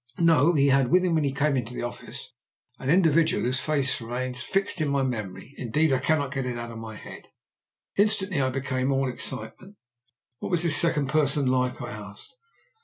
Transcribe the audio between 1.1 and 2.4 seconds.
when he came into the office,